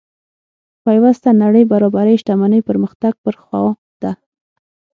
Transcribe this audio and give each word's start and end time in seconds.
پیوسته 0.85 1.29
نړۍ 1.43 1.63
برابرۍ 1.71 2.15
شتمنۍ 2.21 2.61
پرمختګ 2.69 3.13
پر 3.23 3.35
خوا 3.43 3.61
ده. 4.01 4.11